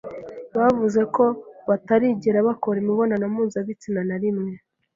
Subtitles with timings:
[0.57, 1.25] bavuze ko
[1.69, 4.51] batarigera bakora imibonano mpuzabitsina na rimwe